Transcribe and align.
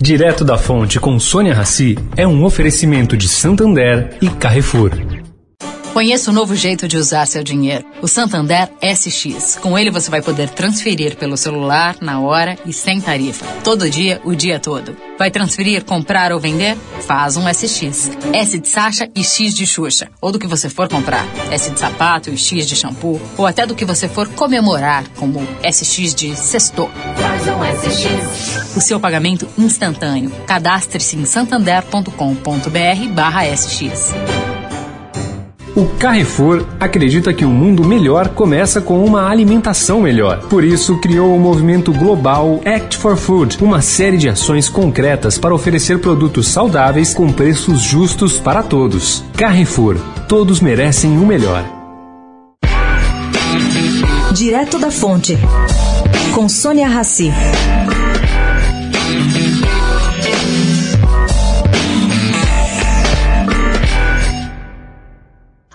Direto 0.00 0.44
da 0.44 0.56
Fonte 0.56 1.00
com 1.00 1.18
Sônia 1.18 1.52
Rassi 1.52 1.98
é 2.16 2.24
um 2.24 2.44
oferecimento 2.44 3.16
de 3.16 3.28
Santander 3.28 4.16
e 4.22 4.28
Carrefour. 4.28 4.92
Conheça 5.92 6.30
o 6.30 6.32
novo 6.32 6.54
jeito 6.54 6.86
de 6.86 6.96
usar 6.96 7.26
seu 7.26 7.42
dinheiro, 7.42 7.84
o 8.00 8.06
Santander 8.06 8.68
SX. 8.80 9.56
Com 9.60 9.76
ele 9.76 9.90
você 9.90 10.08
vai 10.08 10.22
poder 10.22 10.48
transferir 10.50 11.16
pelo 11.16 11.36
celular, 11.36 11.96
na 12.00 12.20
hora 12.20 12.56
e 12.64 12.72
sem 12.72 13.00
tarifa. 13.00 13.44
Todo 13.64 13.90
dia, 13.90 14.20
o 14.24 14.36
dia 14.36 14.60
todo. 14.60 14.96
Vai 15.18 15.32
transferir, 15.32 15.84
comprar 15.84 16.30
ou 16.30 16.38
vender? 16.38 16.76
Faz 17.00 17.36
um 17.36 17.52
SX. 17.52 18.12
S 18.32 18.56
de 18.56 18.68
Sasha 18.68 19.10
e 19.12 19.24
X 19.24 19.52
de 19.52 19.66
Xuxa. 19.66 20.08
Ou 20.20 20.30
do 20.30 20.38
que 20.38 20.46
você 20.46 20.68
for 20.68 20.88
comprar. 20.88 21.26
S 21.50 21.68
de 21.68 21.80
sapato 21.80 22.30
e 22.30 22.38
X 22.38 22.68
de 22.68 22.76
shampoo. 22.76 23.20
Ou 23.36 23.44
até 23.44 23.66
do 23.66 23.74
que 23.74 23.84
você 23.84 24.08
for 24.08 24.28
comemorar, 24.28 25.04
como 25.16 25.44
SX 25.68 26.14
de 26.14 26.36
sexto. 26.36 26.88
SX. 27.52 28.76
O 28.76 28.80
seu 28.80 29.00
pagamento 29.00 29.48
instantâneo. 29.58 30.30
Cadastre-se 30.46 31.16
em 31.16 31.24
santander.com.br 31.24 33.08
barra 33.14 33.56
SX. 33.56 34.14
O 35.78 35.86
Carrefour 35.96 36.66
acredita 36.80 37.32
que 37.32 37.44
um 37.44 37.52
mundo 37.52 37.84
melhor 37.84 38.30
começa 38.30 38.80
com 38.80 39.04
uma 39.04 39.28
alimentação 39.30 40.00
melhor. 40.00 40.40
Por 40.48 40.64
isso, 40.64 40.98
criou 40.98 41.32
o 41.36 41.38
movimento 41.38 41.92
global 41.92 42.60
Act 42.64 42.96
for 42.96 43.16
Food, 43.16 43.58
uma 43.62 43.80
série 43.80 44.16
de 44.16 44.28
ações 44.28 44.68
concretas 44.68 45.38
para 45.38 45.54
oferecer 45.54 46.00
produtos 46.00 46.48
saudáveis 46.48 47.14
com 47.14 47.32
preços 47.32 47.80
justos 47.80 48.40
para 48.40 48.60
todos. 48.60 49.22
Carrefour, 49.36 49.96
todos 50.26 50.60
merecem 50.60 51.16
o 51.16 51.24
melhor. 51.24 51.64
Direto 54.32 54.78
da 54.78 54.90
Fonte, 54.90 55.36
com 56.34 56.48
Sônia 56.48 56.86
Rassi. 56.86 57.30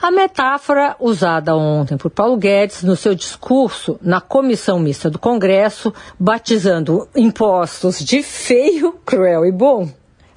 A 0.00 0.10
metáfora 0.10 0.94
usada 1.00 1.56
ontem 1.56 1.96
por 1.96 2.10
Paulo 2.10 2.36
Guedes 2.36 2.82
no 2.82 2.94
seu 2.94 3.14
discurso 3.14 3.98
na 4.02 4.20
comissão 4.20 4.78
mista 4.78 5.08
do 5.08 5.18
Congresso, 5.18 5.92
batizando 6.20 7.08
impostos 7.16 7.98
de 8.04 8.22
feio, 8.22 8.92
cruel 9.04 9.46
e 9.46 9.50
bom, 9.50 9.88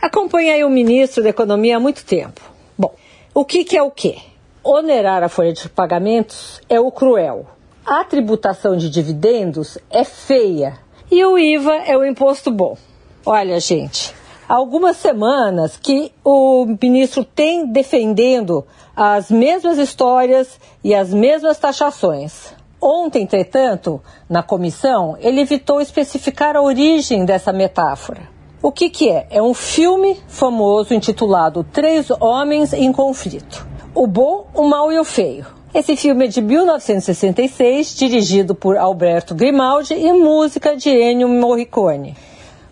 acompanhei 0.02 0.63
o 0.63 0.69
ministro 0.69 1.22
da 1.22 1.29
Economia 1.29 1.77
há 1.77 1.79
muito 1.79 2.05
tempo. 2.05 2.41
Bom, 2.77 2.95
o 3.33 3.44
que, 3.44 3.66
que 3.66 3.77
é 3.77 3.83
o 3.83 3.91
quê? 3.91 4.17
Onerar 4.63 5.22
a 5.22 5.29
folha 5.29 5.53
de 5.53 5.67
pagamentos 5.69 6.61
é 6.69 6.79
o 6.79 6.89
cruel. 6.91 7.45
A 7.86 8.03
tributação 8.03 8.75
de 8.75 8.89
dividendos 8.89 9.78
é 9.91 10.03
feia 10.03 10.80
e 11.11 11.23
o 11.23 11.38
IVA 11.38 11.75
é 11.86 11.95
o 11.95 12.03
imposto 12.03 12.50
bom. 12.50 12.75
Olha, 13.23 13.59
gente, 13.59 14.11
há 14.50 14.55
algumas 14.55 14.97
semanas 14.97 15.78
que 15.78 16.11
o 16.23 16.66
ministro 16.81 17.23
tem 17.23 17.72
defendendo 17.72 18.66
as 18.95 19.30
mesmas 19.30 19.78
histórias 19.78 20.59
e 20.83 20.95
as 20.95 21.13
mesmas 21.13 21.59
taxações. 21.59 22.56
Ontem, 22.81 23.22
entretanto, 23.22 24.02
na 24.28 24.41
comissão, 24.41 25.16
ele 25.19 25.41
evitou 25.41 25.80
especificar 25.80 26.56
a 26.56 26.63
origem 26.63 27.23
dessa 27.23 27.53
metáfora. 27.53 28.28
O 28.63 28.72
que, 28.72 28.89
que 28.89 29.11
é? 29.11 29.28
É 29.30 29.44
um 29.44 29.53
filme 29.53 30.19
famoso 30.28 30.91
intitulado 30.91 31.63
Três 31.63 32.09
Homens 32.09 32.73
em 32.73 32.91
Conflito: 32.91 33.67
O 33.94 34.08
Bom, 34.08 34.47
o 34.56 34.63
Mal 34.63 34.91
e 34.91 34.97
o 34.97 35.03
Feio. 35.03 35.45
Esse 35.75 35.97
filme 35.97 36.23
é 36.23 36.27
de 36.29 36.39
1966, 36.39 37.95
dirigido 37.95 38.55
por 38.55 38.77
Alberto 38.77 39.35
Grimaldi 39.35 39.93
e 39.93 40.13
música 40.13 40.73
de 40.73 40.89
Ennio 40.89 41.27
Morricone. 41.27 42.15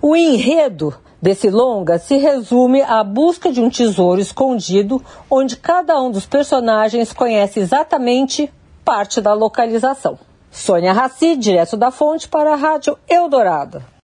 O 0.01 0.15
enredo 0.15 0.95
desse 1.21 1.49
longa 1.49 1.99
se 1.99 2.15
resume 2.15 2.81
à 2.81 3.03
busca 3.03 3.51
de 3.51 3.59
um 3.59 3.69
tesouro 3.69 4.21
escondido, 4.21 5.03
onde 5.29 5.57
cada 5.57 6.01
um 6.01 6.09
dos 6.09 6.25
personagens 6.25 7.11
conhece 7.11 7.59
exatamente 7.59 8.49
parte 8.85 9.19
da 9.19 9.33
localização. 9.33 10.17
Sônia 10.49 10.93
Raci, 10.93 11.35
direto 11.35 11.75
da 11.75 11.91
fonte 11.91 12.29
para 12.29 12.53
a 12.53 12.55
Rádio 12.55 12.97
Eldorado. 13.09 13.93